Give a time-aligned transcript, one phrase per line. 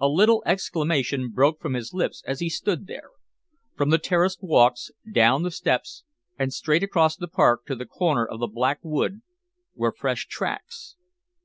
[0.00, 3.10] A little exclamation broke from his lips as he stood there.
[3.76, 6.02] From the terraced walks, down the steps,
[6.36, 9.22] and straight across the park to the corner of the Black Wood,
[9.76, 10.96] were fresh tracks.